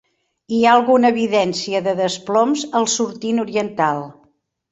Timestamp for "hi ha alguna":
0.55-1.11